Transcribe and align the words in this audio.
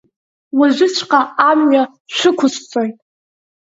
Уажәыҵәҟьа 0.59 1.21
амҩа 1.49 1.83
шәықәысҵоит. 2.15 2.95